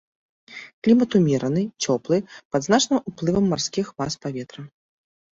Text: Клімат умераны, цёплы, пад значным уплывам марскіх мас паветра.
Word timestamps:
Клімат 0.85 1.17
умераны, 1.17 1.61
цёплы, 1.85 2.17
пад 2.55 2.61
значным 2.67 2.99
уплывам 3.11 3.45
марскіх 3.55 3.91
мас 4.03 4.17
паветра. 4.23 4.63